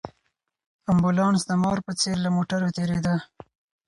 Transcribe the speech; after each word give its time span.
امبولانس 0.91 1.41
د 1.49 1.51
مار 1.63 1.77
په 1.87 1.91
څېر 1.99 2.17
له 2.25 2.29
موټرو 2.35 2.73
تېرېده. 2.77 3.15